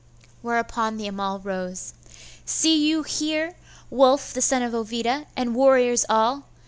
[0.41, 1.93] Whereupon the Amal rose.
[2.43, 3.55] 'See you here,
[3.91, 6.45] Wulf the son of Ovida, and warriors all!